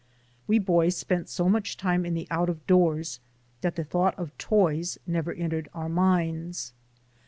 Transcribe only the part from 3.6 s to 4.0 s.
that the